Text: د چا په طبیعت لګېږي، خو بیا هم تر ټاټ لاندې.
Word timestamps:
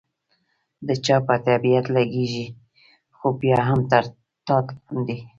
د 0.87 0.89
چا 1.05 1.17
په 1.27 1.35
طبیعت 1.47 1.85
لګېږي، 1.95 2.45
خو 3.17 3.27
بیا 3.41 3.59
هم 3.69 3.79
تر 3.91 4.03
ټاټ 4.45 4.65
لاندې. 4.93 5.17